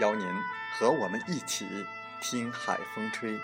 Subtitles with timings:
[0.00, 0.26] 邀您
[0.72, 1.66] 和我们一起
[2.20, 3.38] 听海风吹。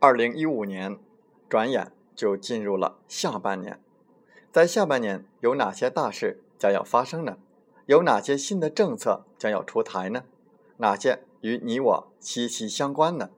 [0.00, 0.98] 二零一五年。
[1.50, 1.90] 转眼
[2.20, 3.80] 就进入了下半年，
[4.52, 7.38] 在下半年有哪些大事将要发生呢？
[7.86, 10.24] 有哪些新的政策将要出台呢？
[10.76, 13.30] 哪些与你我息息相关呢？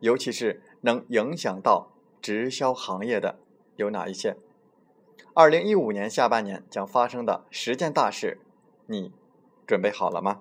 [0.00, 1.92] 尤其是能影响到
[2.22, 3.38] 直销行业的
[3.76, 4.38] 有哪一些？
[5.34, 8.40] 二零一五年下半年将发生的十件大事，
[8.86, 9.12] 你
[9.66, 10.40] 准备好了吗？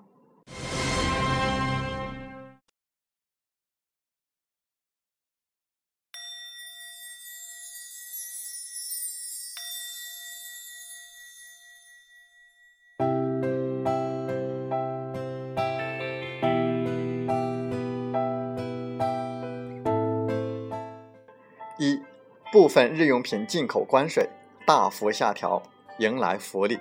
[22.71, 24.29] 分日用品进口关税
[24.65, 25.61] 大幅下调，
[25.97, 26.79] 迎来福利。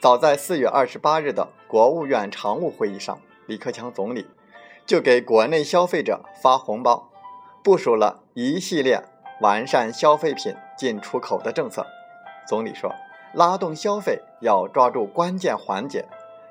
[0.00, 4.26] 早在四月二十八日的国务院常务会议上，李克强总理
[4.86, 7.10] 就给国内消费者发红包，
[7.62, 9.04] 部署了一系列
[9.42, 11.86] 完善消费品进出口的政策。
[12.48, 12.90] 总理说，
[13.34, 16.06] 拉动消费要抓住关键环节，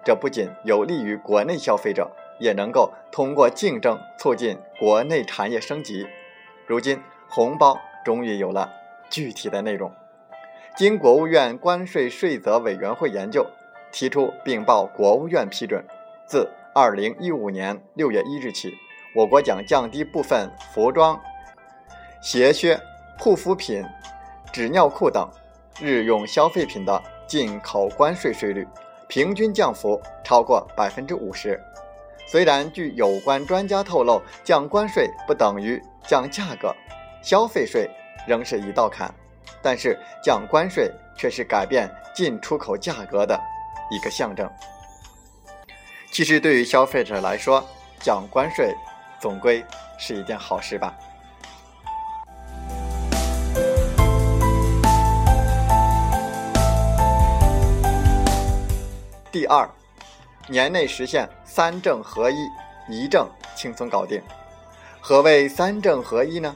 [0.05, 2.11] 这不仅有利于国内消费者。
[2.41, 6.07] 也能够通过竞争促进国内产业升级。
[6.65, 8.69] 如今红包终于有了
[9.09, 9.93] 具体的内容。
[10.75, 13.45] 经国务院关税税则委员会研究，
[13.91, 15.85] 提出并报国务院批准，
[16.25, 18.73] 自二零一五年六月一日起，
[19.15, 21.19] 我国将降低部分服装、
[22.21, 22.79] 鞋靴、
[23.19, 23.85] 护肤品、
[24.51, 25.29] 纸尿裤等
[25.79, 28.65] 日用消费品的进口关税税率，
[29.07, 31.61] 平均降幅超过百分之五十。
[32.31, 36.73] 虽然据有关专家透露，降关税不等于降价格，
[37.21, 37.89] 消费税
[38.25, 39.13] 仍是一道坎，
[39.61, 43.37] 但是降关税却是改变进出口价格的
[43.91, 44.49] 一个象征。
[46.09, 47.61] 其实对于消费者来说，
[47.99, 48.73] 降关税
[49.19, 49.61] 总归
[49.99, 50.97] 是一件好事吧。
[59.29, 59.69] 第二。
[60.47, 62.49] 年内实现三证合一，
[62.87, 64.21] 一证轻松搞定。
[65.01, 66.55] 何谓三证合一呢？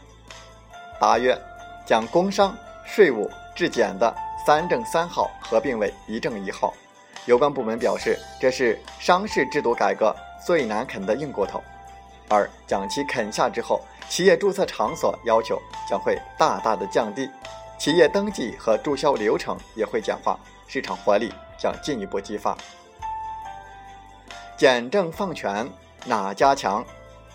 [1.01, 1.38] 答曰：
[1.86, 2.56] 将工商、
[2.86, 4.15] 税务、质检的
[4.47, 6.74] 三证三号合并为一证一号。
[7.25, 10.15] 有关部门表示，这是商事制度改革
[10.45, 11.62] 最难啃的硬骨头。
[12.30, 17.30] 而将其啃下之后，企业注册场所要求将会大大的降低，
[17.77, 20.39] 企业登记和注销流程也会简化，
[20.69, 22.57] 市场活力将进一步激发。
[24.57, 25.69] 简政放权
[26.06, 26.81] 哪家强？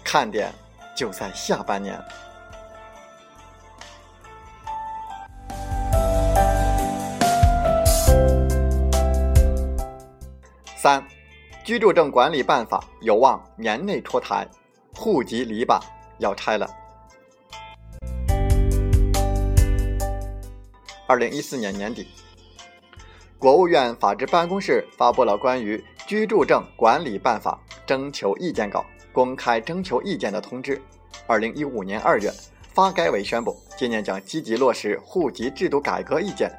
[0.03, 0.51] 看点
[0.97, 2.03] 就在下半年。
[10.75, 11.05] 三，
[11.63, 14.49] 居住证管理办法有望年内出台，
[14.95, 15.79] 户籍篱笆
[16.17, 16.67] 要拆了。
[21.07, 22.09] 二零一四年年底，
[23.39, 25.85] 国务院法制办公室发布了关于。
[26.11, 30.83] 居住证管理办法征求意见稿公开征求意见的通知，
[31.25, 32.33] 二零一五年二月，
[32.75, 36.51] 发改委宣布，今年将积极落实户籍制度改革意见，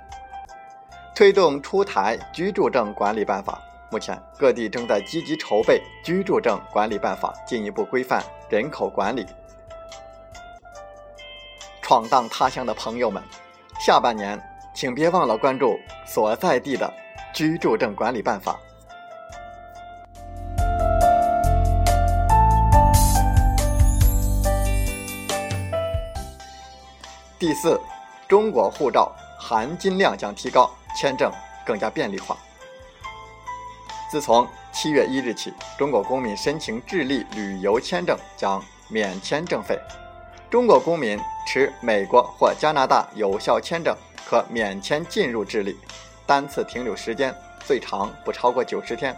[1.14, 3.62] 推动出台居住证管理办法。
[3.92, 9.26] 目前，各地正在积极筹备居住证管理办法，进一步规范人口管理。
[11.82, 13.22] 闯荡他乡的朋友们，
[13.86, 14.42] 下半年
[14.74, 15.78] 请别忘了关注
[16.08, 16.90] 所在地的
[17.34, 18.58] 居住证管理办法。
[27.42, 27.82] 第四，
[28.28, 31.32] 中国护照含金量将提高，签证
[31.66, 32.38] 更加便利化。
[34.12, 39.76] 自从七月一日起，中国公民申请智利旅游签证将免签证费。
[40.52, 45.76] 中国公民持美国或加拿大有效签证，可免签进入智利，
[46.28, 47.34] 单次停留时间
[47.66, 49.18] 最长不超过九十天。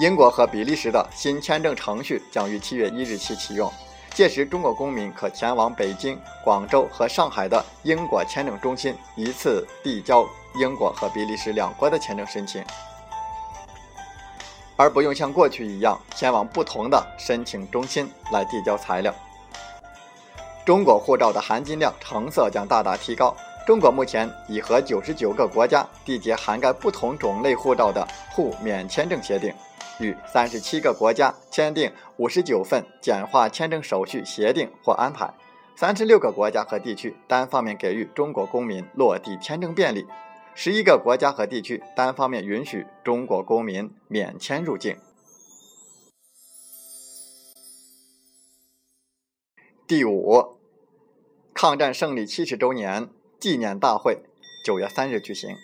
[0.00, 3.72] 英国和比利时的新签证程序将于七月一日起启用。
[4.16, 10.26] 届时，中国公民可前往北京、广州和上海的英国签证中心，一次递交
[10.58, 12.64] 英国和比利时两国的签证申请，
[14.74, 19.14] 而不用像过去一样前往不同的申请中心来递交材料。
[20.64, 23.36] 中国护照的含金量成色将大大提高。
[23.66, 29.52] 中国目前已和九十九个国家缔结涵盖不同种类护照的互免签证协定。
[29.98, 35.32] 与三十七个国家签订五十九份简化签证手续协定或安排，
[35.74, 40.06] 三十六个国家和地区单方面给予中国公民落地签证便利，
[40.54, 44.96] 十一个国家和地区单方面允许中国公民免签入境。
[49.86, 50.58] 第五，
[51.54, 53.08] 抗战胜利七十周年
[53.40, 54.18] 纪念大会
[54.64, 55.56] 九月三日举行。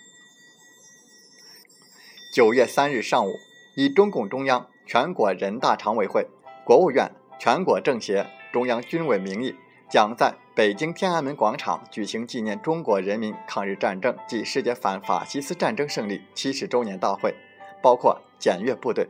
[2.34, 3.32] 九月三日上午。
[3.74, 6.26] 以中共中央、全国人大常委会、
[6.64, 9.54] 国务院、全国政协、中央军委名义，
[9.88, 17.34] 将在北京天安门广场举行纪念中国人民抗日战争暨世界反法西斯战争胜利七十周年大会，
[17.82, 19.08] 包括检阅部队。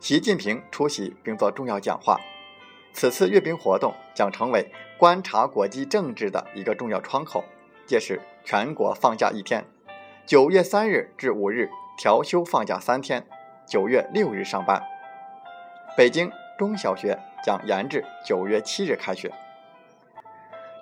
[0.00, 2.18] 习近平出席并作重要讲话。
[2.94, 7.44] 此次阅兵活动将成为观察国际政治的一个重要窗口。
[7.86, 9.64] 届时，全国放假一天，
[10.24, 11.68] 九月三日至五日
[11.98, 13.26] 调休放假三天。
[13.70, 14.82] 九月六日上班。
[15.96, 16.28] 北京
[16.58, 19.30] 中小学将延至九月七日开学。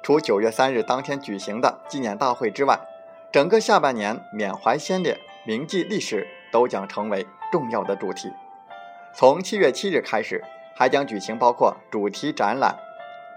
[0.03, 2.81] 除九月三日当天举行的纪念大会之外，
[3.31, 8.33] 整个下半年缅怀先烈、铭记历史都将成为重要的主题。
[9.15, 10.43] 从七月七日开始，
[10.75, 12.75] 还将举行包括主题展览、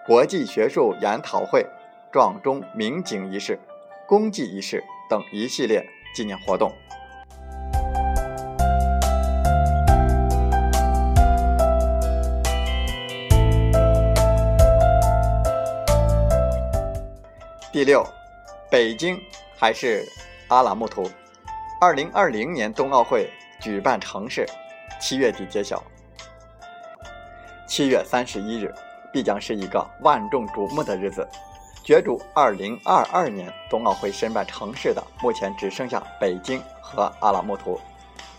[0.07, 1.67] 国际学术研讨会、
[2.09, 3.59] 撞钟鸣警仪式、
[4.07, 6.71] 公祭仪式等一系列纪念活动。
[17.81, 18.05] 第六，
[18.69, 19.19] 北京
[19.57, 20.07] 还是
[20.49, 21.09] 阿拉木图？
[21.79, 23.27] 二零二零年冬奥会
[23.59, 24.45] 举办城市，
[25.01, 25.83] 七月底揭晓。
[27.67, 28.71] 七月三十一日
[29.11, 31.27] 必将是一个万众瞩目的日子，
[31.83, 37.81] 角逐二零二二年冬奥会申办城市的，目前只剩下北京和阿拉木图，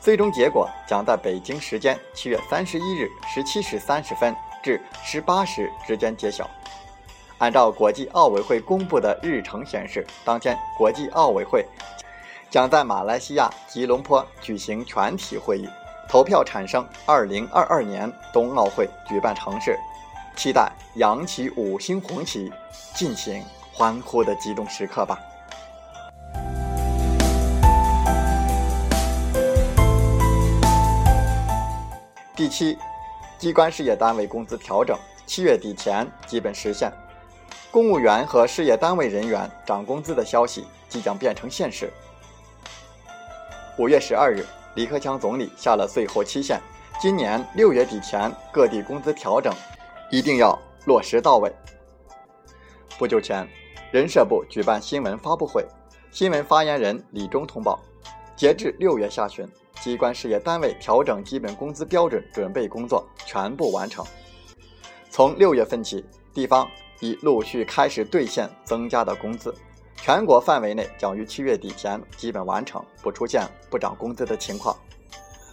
[0.01, 6.49] 最终结果将在北京时间七月三十一日十七时三十分至十八时之间揭晓。
[7.43, 11.67] 按照国际奥委会公布的日程显示，当天国际奥委会
[12.49, 15.69] 将在马来西亚吉隆坡举行全体会议，
[16.09, 19.77] 投票产生2022年冬奥会举办城市，
[20.37, 22.49] 期待扬起五星红旗，
[22.95, 25.19] 进行欢呼的激动时刻吧。
[32.37, 32.79] 第七，
[33.37, 34.97] 机关事业单位工资调整，
[35.27, 36.89] 七月底前基本实现。
[37.73, 41.91] 公务员和事业单位人员涨工资的消息即将变成现实。
[43.79, 46.61] 五月十二日，李克强总理下了最后期限，
[47.01, 49.51] 今年六月底前各地工资调整
[50.11, 51.51] 一定要落实到位。
[52.99, 53.49] 不久前，
[53.91, 55.67] 人社部举办新闻发布会，
[56.11, 57.81] 新闻发言人李忠通报，
[58.37, 59.49] 截至六月下旬，
[59.81, 64.05] 机关事业单位调整基本工资标准准备工作全部完成。
[65.09, 66.69] 从六月份起，地方。
[67.03, 69.53] 已陆续开始兑现增加的工资，
[69.97, 74.77] 全国范围内将于七月底前基本完成，不出现不涨工资的情况。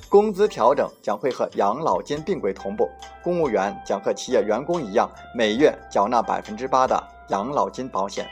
[0.08, 2.88] 工资调整将会和养老金并轨同步，
[3.24, 8.30] 公务员将和企业员工一样，每月缴纳百分之八的养老金保险。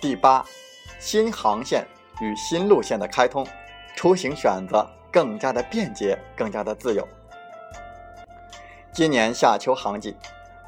[0.00, 0.42] 第八，
[0.98, 1.86] 新航线
[2.22, 3.46] 与新路线的开通，
[3.94, 4.88] 出行选择。
[5.10, 7.06] 更加的便捷，更加的自由。
[8.92, 10.16] 今年夏秋航季，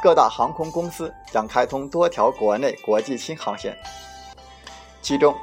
[0.02, 3.76] 各大航空公司将开通多条国内、国际新航线。
[5.02, 5.34] 其中，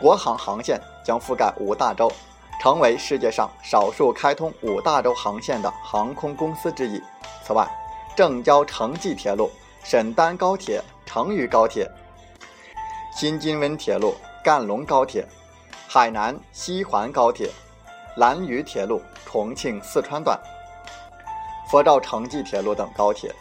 [0.00, 2.10] 国航航线将覆盖五大洲，
[2.60, 7.02] 成为世界上少数开通五大洲航线的航空公司之一。
[7.42, 7.68] 此外，
[8.14, 9.50] 郑焦城际铁路、
[9.82, 11.90] 沈丹高铁、成渝高铁、
[13.16, 15.26] 新津温铁路、赣龙高铁、
[15.88, 17.50] 海南西环高铁、
[18.16, 20.38] 兰渝铁路重庆四川段、
[21.70, 23.32] 佛照城际铁路等高铁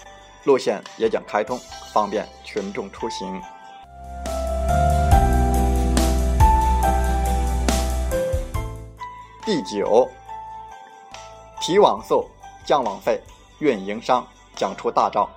[0.44, 1.60] 路线也将开通，
[1.92, 3.42] 方便群众出行。
[9.44, 10.08] 第九，
[11.60, 12.30] 提网速、
[12.64, 13.20] 降网费，
[13.58, 15.28] 运营商将出大招。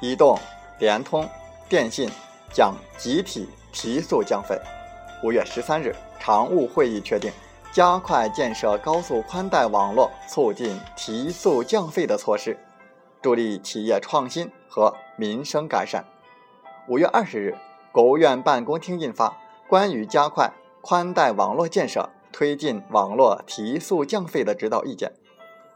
[0.00, 0.38] 移动、
[0.78, 1.28] 联通、
[1.68, 2.08] 电信
[2.54, 4.56] 将集体提速降费。
[5.24, 7.32] 五月十三日，常务会议确定
[7.72, 12.56] 加快建设高速宽带网络，促进提速降费的措施，
[13.20, 16.04] 助力企业创新和民生改善。
[16.86, 17.56] 五月二十日，
[17.90, 19.28] 国务院办公厅印发
[19.68, 20.52] 《关于加快》。
[20.82, 25.12] 宽带网络建设推进网络提速降费的指导意见。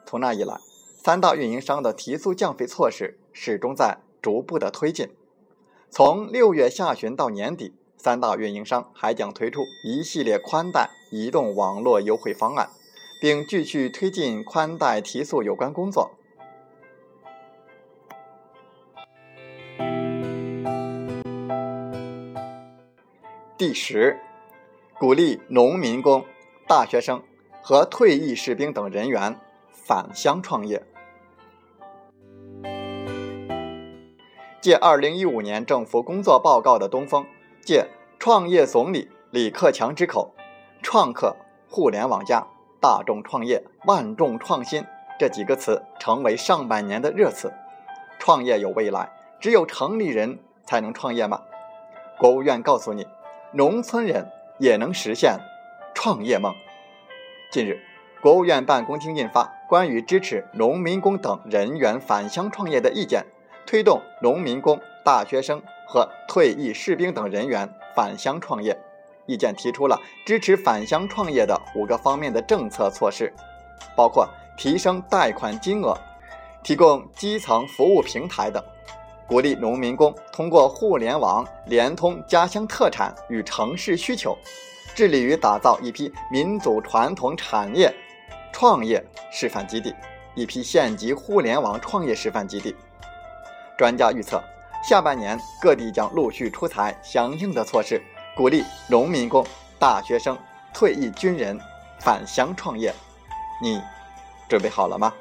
[0.07, 0.59] 从那以来，
[0.97, 5.11] 三大运营商的提速降费措施始终在逐步的推进。
[5.91, 12.69] 从六月下旬到年底，三大运营商还将推出一系列宽带移动网络优惠方案，
[13.19, 16.11] 并继续推进宽带提速有关工作。
[23.57, 24.21] 第十。
[24.99, 26.27] 鼓励农民工、
[26.69, 27.23] 大学生
[27.63, 29.41] 和退役士兵等人员
[29.73, 30.83] 返乡创业。
[34.61, 37.27] 借2015年政府工作报告的东风，
[37.65, 40.35] 借创业总理李克强之口
[40.83, 41.37] ，“创客
[41.69, 42.47] ”“互联网加
[42.81, 44.85] ”“大众创业”“万众创新”
[45.19, 47.53] 这几个词成为上半年的热词。
[48.19, 51.43] 创业有未来，只有城里人才能创业吗？
[52.19, 53.07] 国务院告诉你，
[53.53, 54.31] 农村人。
[54.59, 55.37] 也能实现
[55.97, 56.55] 创业梦。
[57.51, 57.81] 近日，
[58.23, 63.23] 国务院办公厅印发《关于支持农民工等人员返乡创业的意见》，
[63.69, 68.77] 推动农民工、大学生和退役士兵等人员返乡创业。
[69.27, 73.33] 意见提出了支持返乡创业的五个方面的政策措施，
[73.97, 75.97] 包括提升贷款金额、
[76.63, 78.63] 提供基层服务平台等。
[79.27, 84.37] 鼓励农民工通过互联网联通家乡特产与城市需求，
[84.95, 87.91] 致力于打造一批民族传统产业
[88.53, 89.95] 创业示范基地，
[90.35, 92.77] 一批县级互联网创业示范基地。
[93.79, 94.45] 专家预测，
[94.87, 98.03] 下半年各地将陆续出台相应的措施，
[98.37, 99.45] 鼓励农民工、
[99.79, 100.39] 大学生、
[100.75, 101.59] 退役军人
[102.01, 102.95] 返乡创业。
[103.63, 103.81] 你
[104.49, 105.13] 准备好了吗？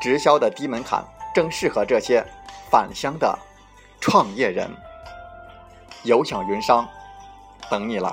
[0.00, 1.04] 直销的低门槛。
[1.34, 2.24] 正适合这些
[2.68, 3.38] 返乡的
[4.00, 4.68] 创业人，
[6.02, 6.88] 有享云商
[7.70, 8.12] 等你来。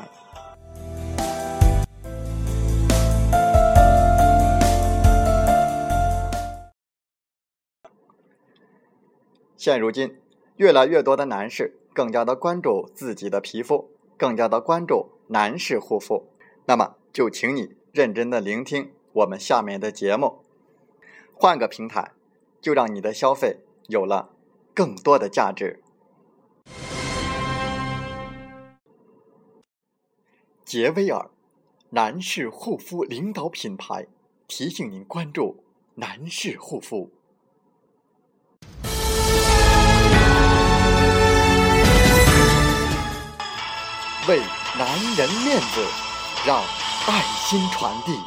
[9.66, 10.16] 现如今，
[10.58, 16.28] 越来越多的男士更加的关注自己的皮肤，更加的关注男士护肤。
[16.68, 20.44] 那么，就请你认真的聆听我们下面的节目，
[21.34, 22.12] 换个平台。
[22.62, 23.58] 就让你的消费
[23.88, 24.30] 有了
[24.76, 25.82] 更多的价值。
[30.64, 31.32] 杰威尔，
[31.90, 34.06] 男士护肤领导品牌，
[34.48, 35.64] 提醒您关注
[35.96, 37.10] 男士护肤。
[44.27, 44.39] 为
[44.75, 45.86] 男人面子，
[46.48, 46.58] 让
[47.05, 48.17] 爱心传递。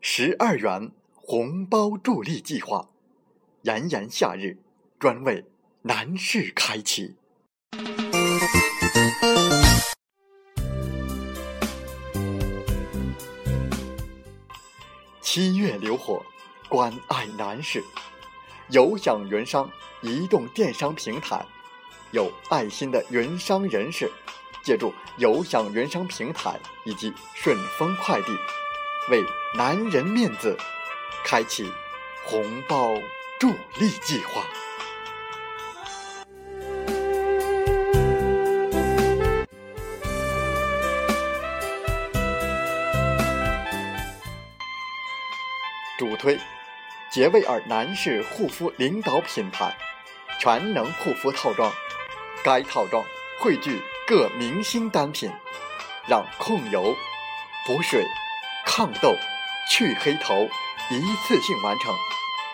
[0.00, 2.88] 十二元红包助力计划，
[3.62, 4.58] 炎炎夏日，
[4.98, 5.44] 专为
[5.82, 7.14] 男士开启。
[15.22, 16.20] 七月流火，
[16.68, 17.84] 关爱男士，
[18.70, 19.70] 有享云商
[20.02, 21.46] 移动电商平台，
[22.14, 24.08] 有爱心的云商人士，
[24.62, 28.28] 借助有享云商平台以及顺丰快递。
[29.10, 29.20] 为
[29.56, 30.56] 男人面子，
[31.24, 31.68] 开启
[32.24, 32.94] 红包
[33.40, 33.48] 助
[33.80, 34.44] 力计划。
[45.98, 46.38] 主推
[47.10, 49.76] 杰威尔男士护肤领导品牌
[50.40, 51.72] 全能护肤套装，
[52.44, 53.02] 该套装
[53.40, 55.32] 汇聚各明星单品
[56.06, 56.94] 让控油
[57.66, 58.06] 补水
[58.66, 59.16] 抗痘
[59.70, 60.46] 去黑头
[60.90, 61.94] 一次性完成。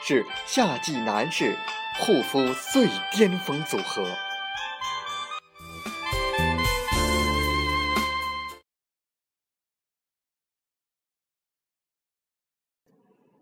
[0.02, 1.56] 是夏季男士
[1.98, 2.38] 护肤
[2.72, 4.06] 最巅峰组合。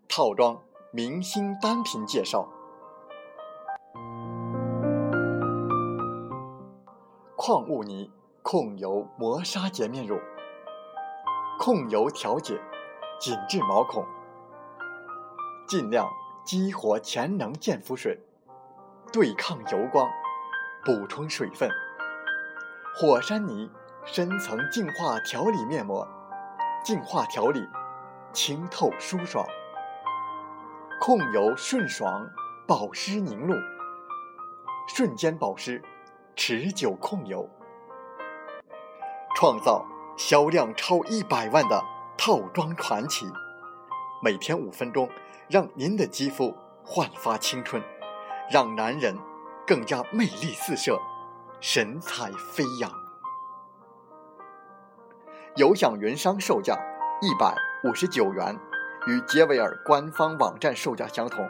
[0.07, 2.58] 套装明星单品介绍。
[7.51, 8.11] 矿物泥
[8.43, 10.19] 控油磨砂洁面乳，
[11.57, 12.61] 控油调节，
[13.19, 14.05] 紧致毛孔，
[15.67, 16.07] 尽量
[16.45, 18.21] 激活潜能健肤水，
[19.11, 20.07] 对抗油光，
[20.85, 21.67] 补充水分。
[22.95, 23.71] 火山泥
[24.05, 26.07] 深层净化调理面膜，
[26.83, 27.67] 净化调理，
[28.31, 29.43] 清透舒爽。
[31.01, 32.29] 控油顺爽，
[32.67, 33.55] 保湿凝露，
[34.87, 35.81] 瞬间保湿，
[36.41, 37.49] 持久控油。
[39.35, 39.85] 创造
[40.17, 41.83] 销量超一百万的
[42.17, 43.25] 套装传奇，
[44.23, 45.09] 每天五分钟，
[45.49, 47.83] 让您的肌肤焕发青春，
[48.49, 49.17] 让男人
[49.67, 50.97] 更加魅力四射，
[51.59, 52.89] 神采飞扬。
[55.57, 56.73] 有享云商售价
[57.21, 57.53] 一百
[57.83, 58.57] 五十九元。
[59.07, 61.49] 与杰维尔官方网站售价相同，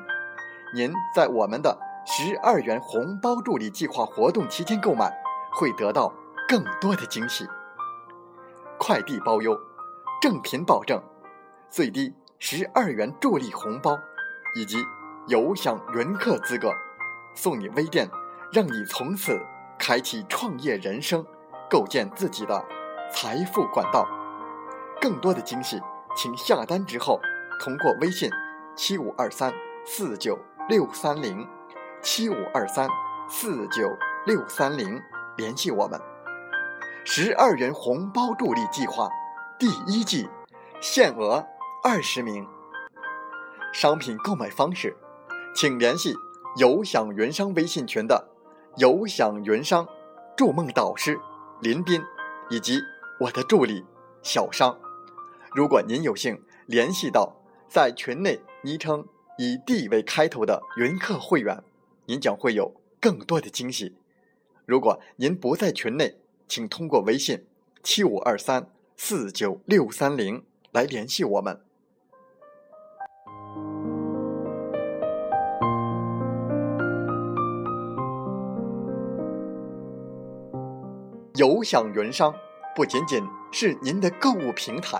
[0.73, 1.77] 您在我们的
[2.11, 5.15] 十二元红包助力计划活动期间购买，
[5.51, 6.11] 会得到
[6.47, 7.45] 更多的惊喜。
[8.79, 9.55] 快递包邮，
[10.19, 10.99] 正品保证，
[11.69, 13.95] 最低十二元助力红包，
[14.55, 14.83] 以及
[15.27, 16.73] 有享云客资格，
[17.35, 18.09] 送你微店，
[18.51, 19.39] 让你从此
[19.77, 21.23] 开启创业人生，
[21.69, 22.65] 构建自己的
[23.13, 24.07] 财富管道。
[24.99, 25.79] 更多的惊喜，
[26.15, 27.21] 请下单之后。
[27.61, 28.31] 通过微信
[28.73, 29.53] 七五二三
[29.85, 31.45] 四九六三零
[32.01, 32.87] 七五二三
[33.27, 35.01] 四九六三零
[35.37, 35.99] 联系我们。
[37.05, 39.09] 十二元红包助力计划
[39.57, 40.29] 第一季，
[40.81, 41.45] 限额
[41.83, 42.47] 二十名。
[43.73, 44.95] 商品购买方式，
[45.53, 46.15] 请联系
[46.57, 48.29] 有享云商微信群的
[48.77, 49.87] 有享云商
[50.35, 51.19] 筑梦导师
[51.61, 52.01] 林斌
[52.49, 52.81] 以及
[53.19, 53.85] 我的助理
[54.23, 54.77] 小商。
[55.53, 57.35] 如果您有幸联系到。
[57.71, 59.05] 在群内昵称
[59.37, 61.63] 以 D 为开头的云客会员，
[62.09, 63.95] 您将会有更多的惊喜。
[64.65, 66.17] 如果您不在群内，
[66.47, 67.45] 请通过微信
[67.83, 68.67] 七五二三
[68.97, 71.61] 四九六三零来联系我们。
[81.35, 82.33] 有享云商
[82.75, 84.99] 不仅仅是您的购物平台。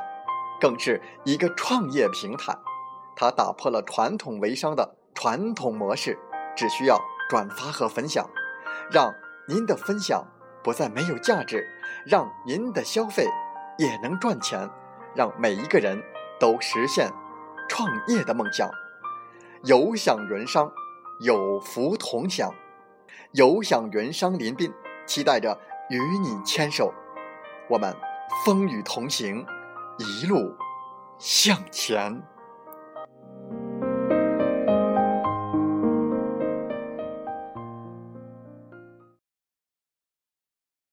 [0.62, 2.56] 更是一个创业平台，
[3.16, 6.20] 它打破了传统微商的传统模式，
[6.60, 8.30] 只需要转发和分享，
[8.92, 9.16] 让
[9.48, 10.28] 您的分享
[10.62, 11.66] 不再没有价值，
[12.06, 13.26] 让您的消费
[13.78, 14.70] 也能赚钱，
[15.16, 16.04] 让每一个人
[16.38, 17.10] 都实现
[17.70, 18.70] 创业的梦想。
[19.64, 20.70] 有享云商，
[21.22, 22.54] 有福同享，
[23.32, 24.70] 有享云商林斌
[25.06, 25.58] 期待着
[25.90, 26.94] 与你牵手，
[27.70, 27.96] 我们
[28.44, 29.46] 风雨同行。
[29.98, 30.58] 一路
[31.18, 32.22] 向前。